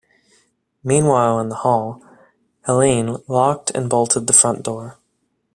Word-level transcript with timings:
Meanwhile, 0.83 1.39
in 1.41 1.49
the 1.49 1.55
hall 1.57 2.01
Helene 2.65 3.17
locked 3.27 3.69
and 3.75 3.87
bolted 3.87 4.25
the 4.25 4.33
front 4.33 4.63
door. 4.63 4.97